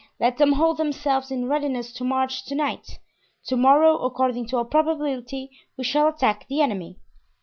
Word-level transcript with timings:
Let 0.19 0.37
them 0.39 0.53
hold 0.53 0.77
themselves 0.77 1.29
in 1.29 1.47
readiness 1.47 1.93
to 1.93 2.03
march 2.03 2.43
to 2.45 2.55
night. 2.55 2.97
To 3.45 3.55
morrow, 3.55 3.97
according 3.99 4.47
to 4.47 4.57
all 4.57 4.65
probability, 4.65 5.51
we 5.77 5.83
shall 5.83 6.07
attack 6.07 6.47
the 6.47 6.59
enemy." 6.59 6.97